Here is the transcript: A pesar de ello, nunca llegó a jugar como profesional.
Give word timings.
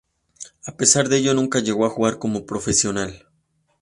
A 0.65 0.75
pesar 0.77 1.09
de 1.09 1.17
ello, 1.17 1.35
nunca 1.35 1.59
llegó 1.59 1.85
a 1.85 1.91
jugar 1.91 2.17
como 2.17 2.47
profesional. 2.47 3.27